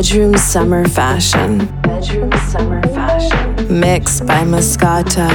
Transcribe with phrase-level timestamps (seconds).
[0.00, 1.58] Bedroom Summer Fashion.
[1.82, 3.80] Bedroom Summer Fashion.
[3.80, 5.28] Mixed by Mascota.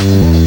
[0.00, 0.39] Mm-hmm.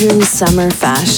[0.00, 1.09] Bedroom summer fashion.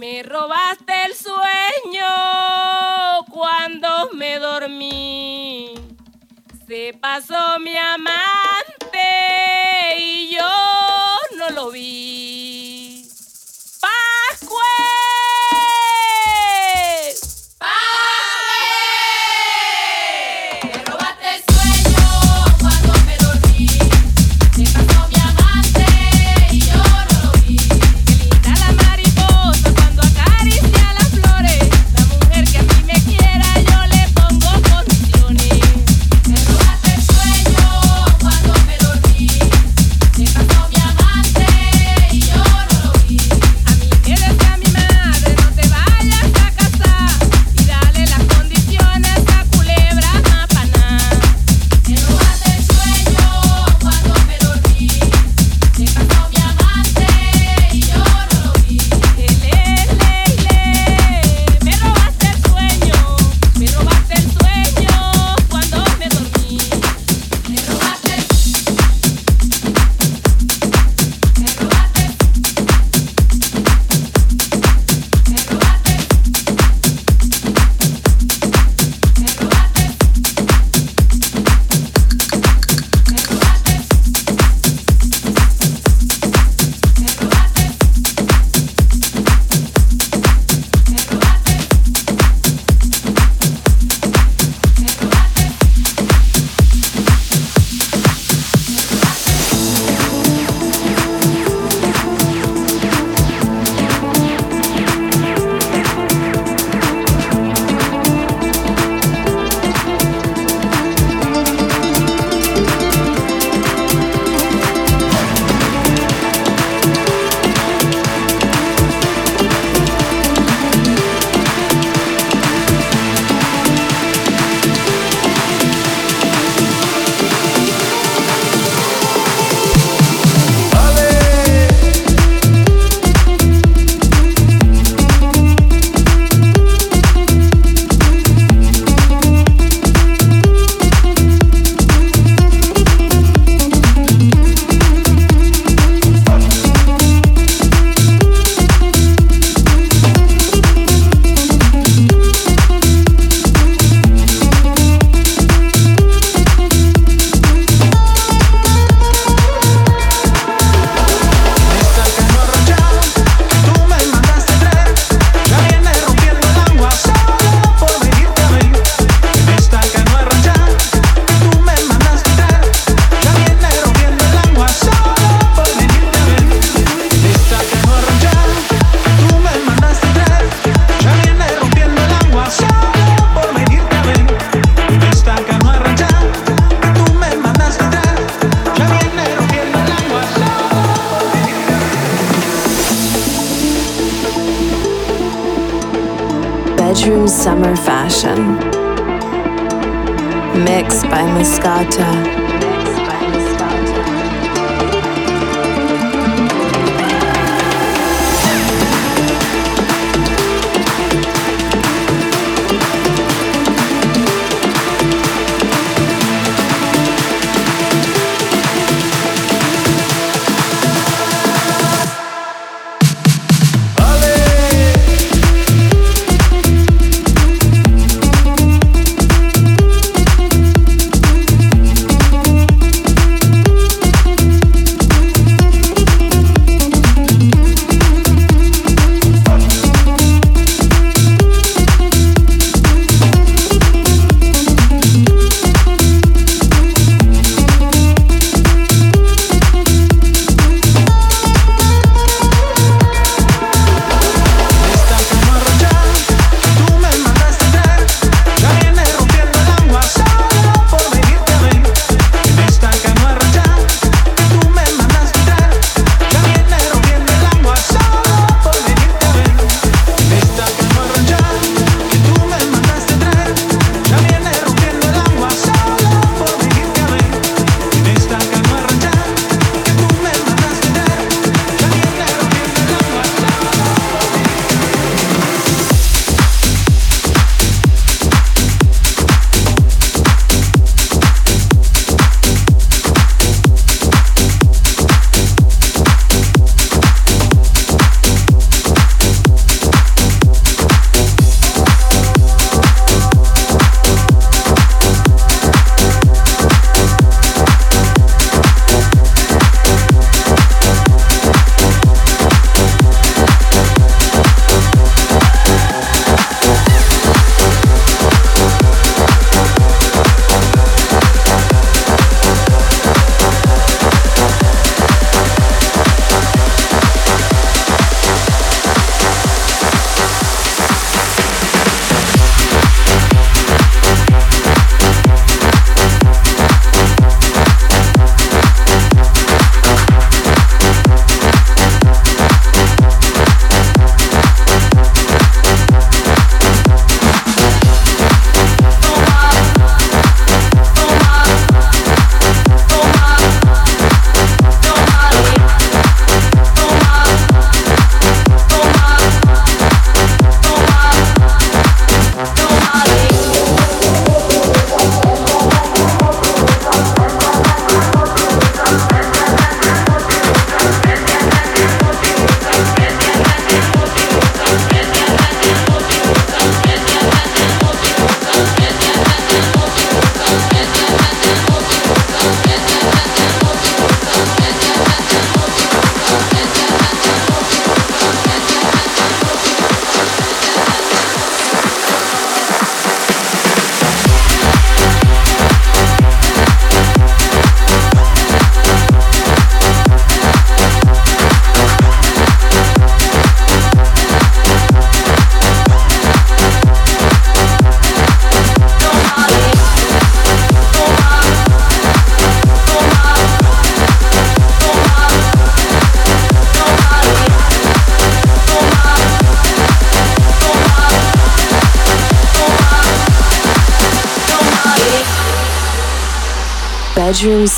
[0.00, 2.06] Me robaste el sueño
[3.30, 5.74] cuando me dormí.
[6.66, 8.98] Se pasó mi amante
[9.98, 10.48] y yo
[11.36, 12.29] no lo vi.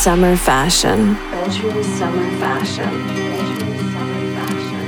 [0.03, 1.15] Summer Fashion.
[1.31, 2.91] Bedroom Summer Fashion.
[3.07, 4.87] Bedroom Summer Fashion.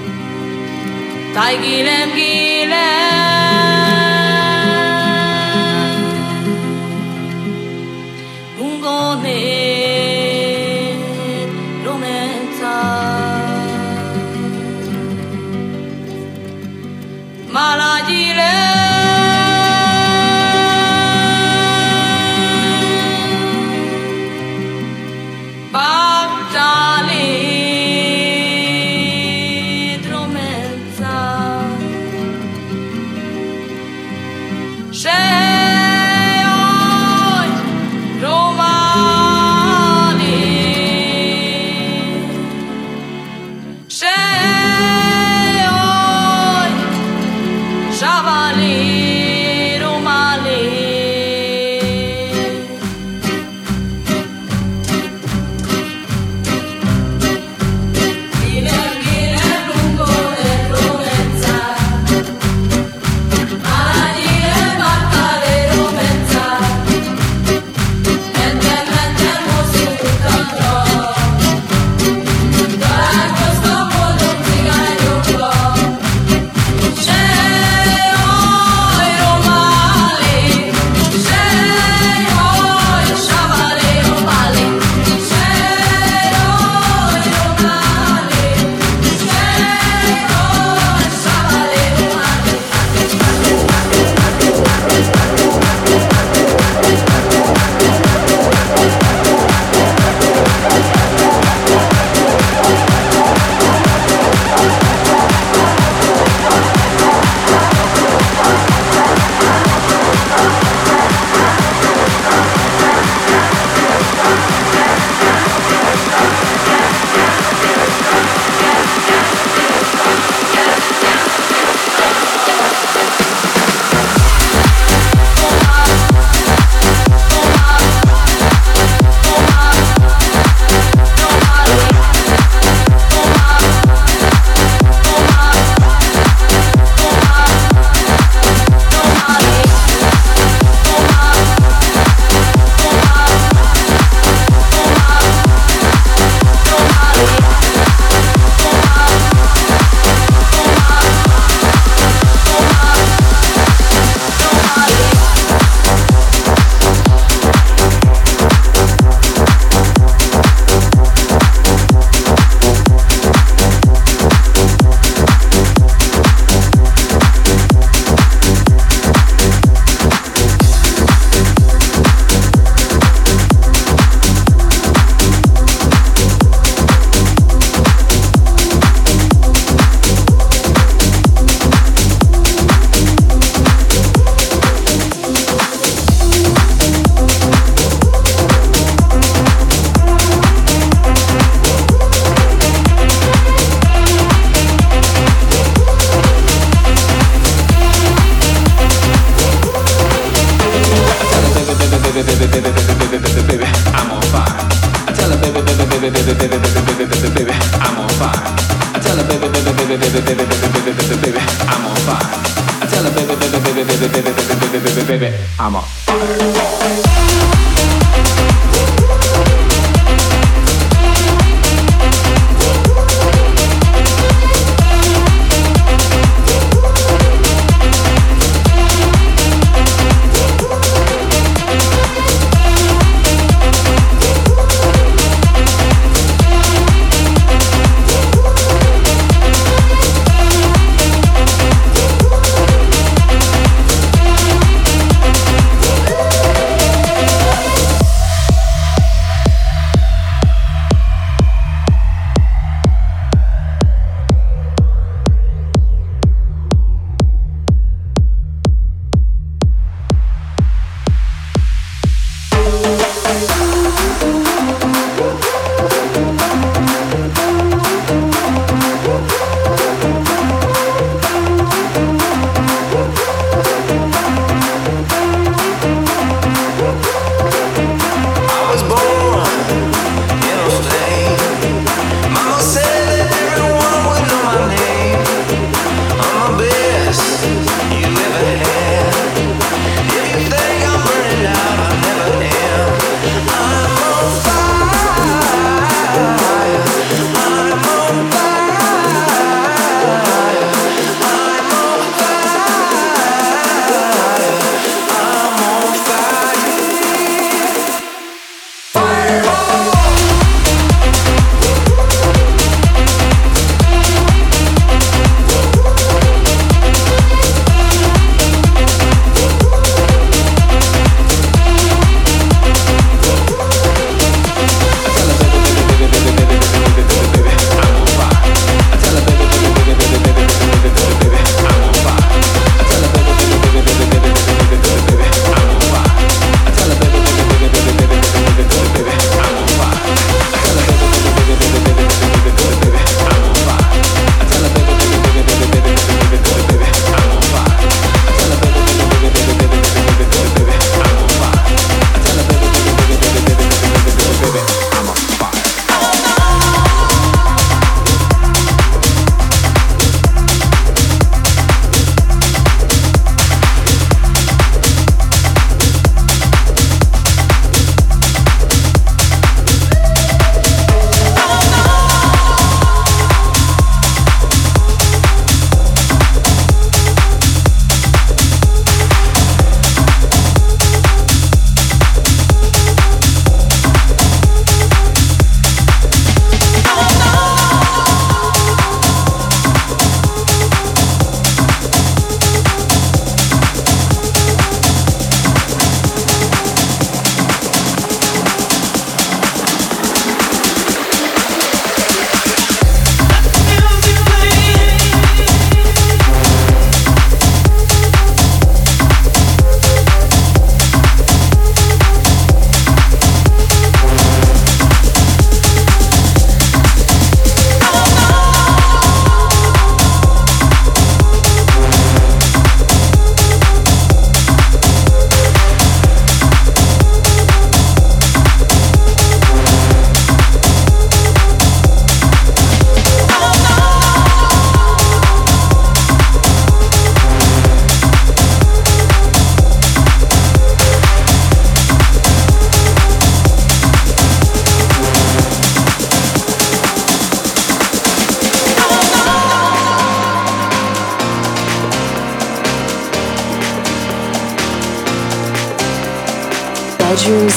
[43.95, 44.34] Shame.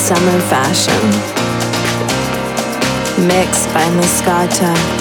[0.07, 1.03] Summer fashion.
[3.27, 4.96] Mixed by Mascota.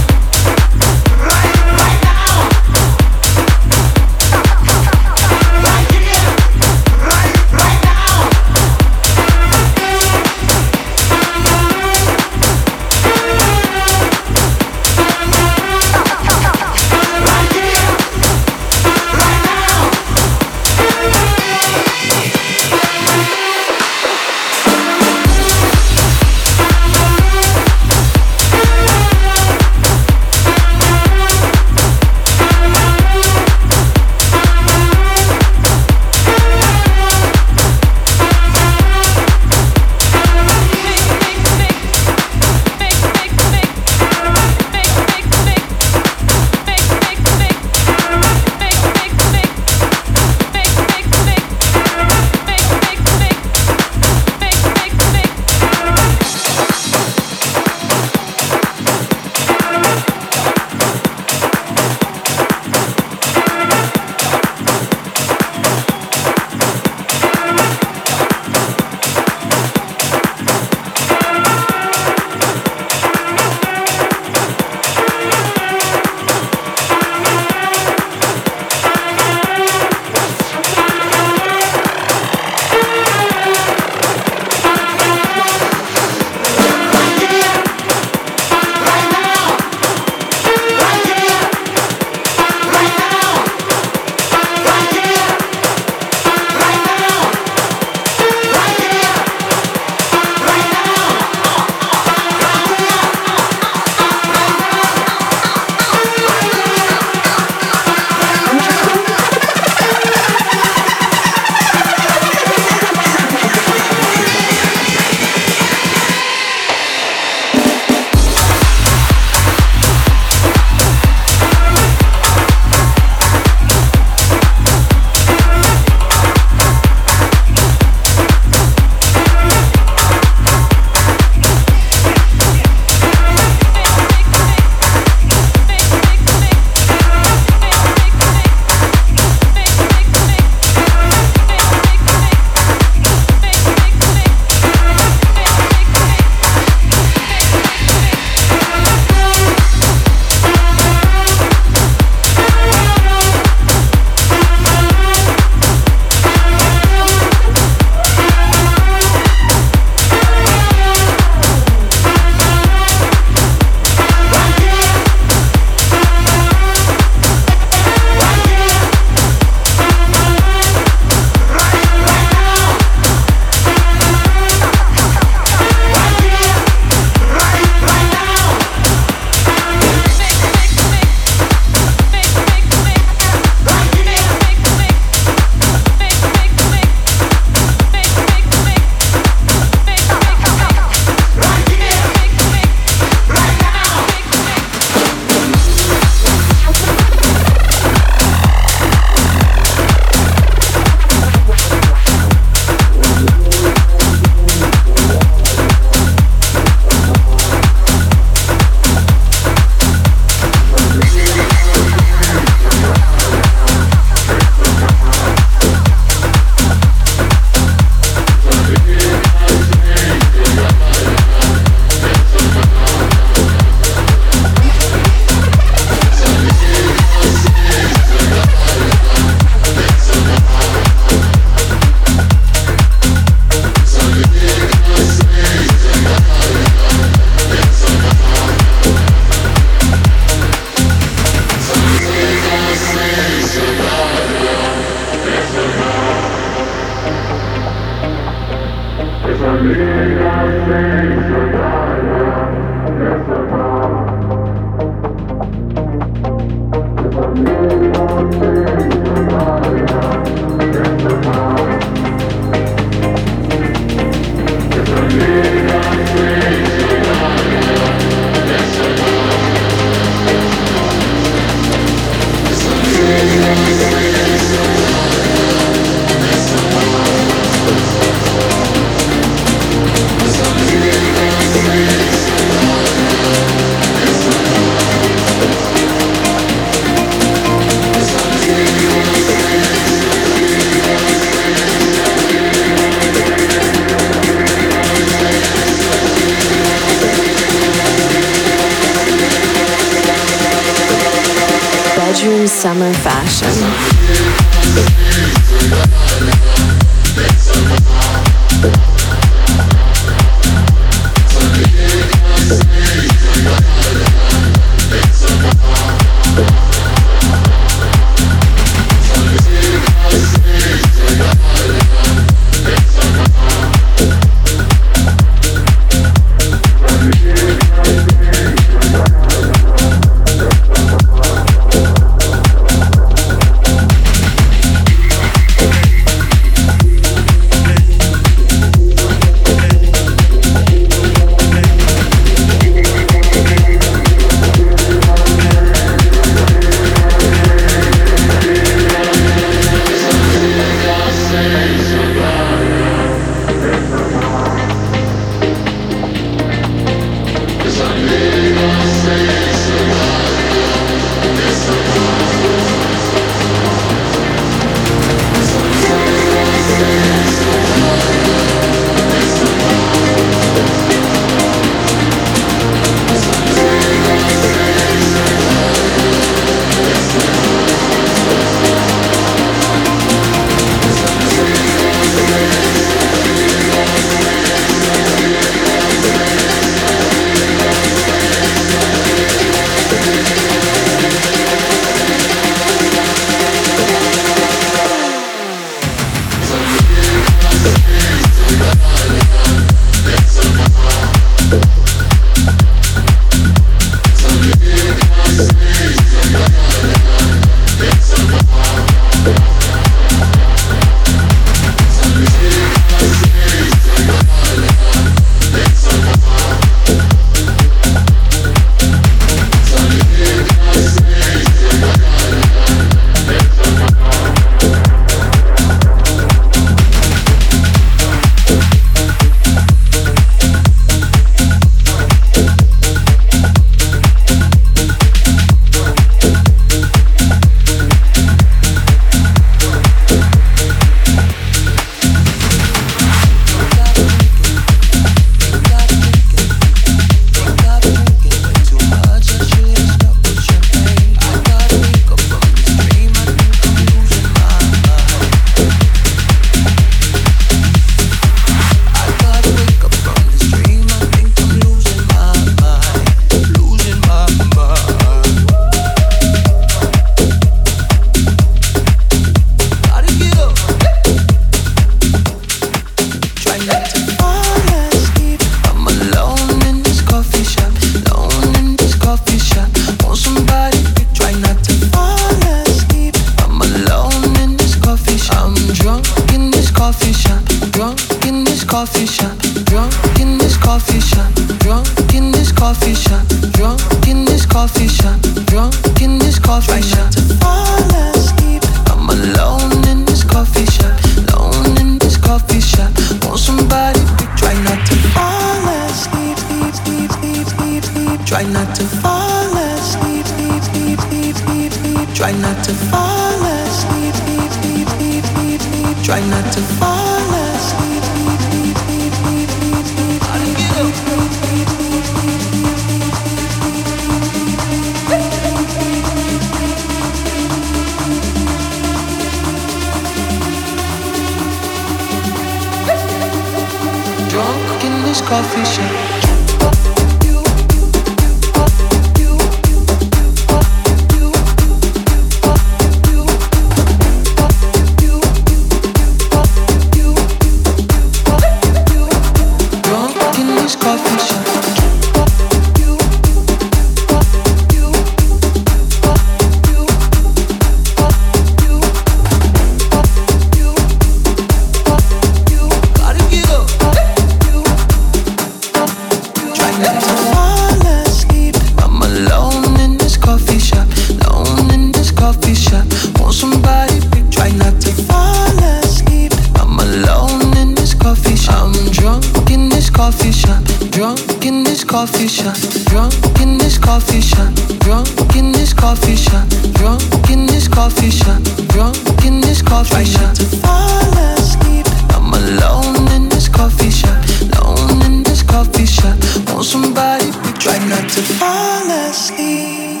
[596.62, 600.00] somebody try not to fall asleep.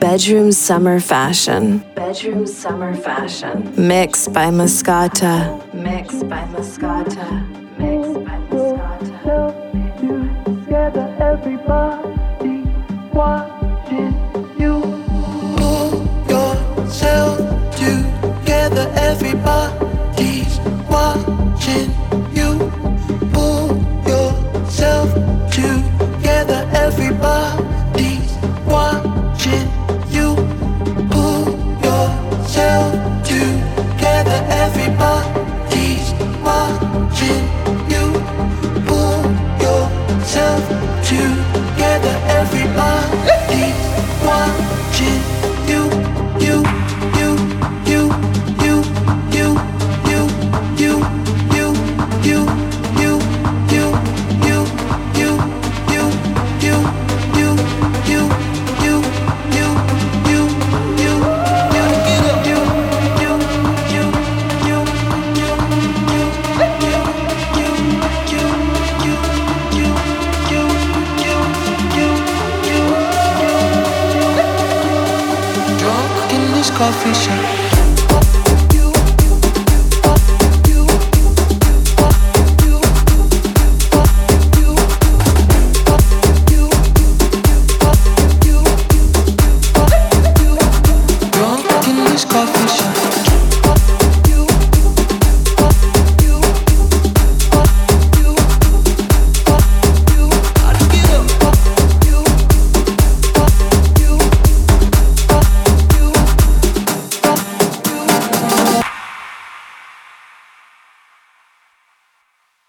[0.00, 1.78] Bedroom summer fashion.
[1.94, 3.72] Bedroom summer fashion.
[3.76, 5.60] Mixed by Mascota.
[5.72, 7.46] Mixed by Mascota.
[7.78, 9.22] Mixed by Mascota.
[13.12, 14.12] Watching
[14.58, 14.80] you.
[15.56, 15.90] Pull
[16.28, 17.38] yourself
[17.76, 20.58] together, everybody's
[20.90, 22.01] watching.
[35.02, 35.31] 아.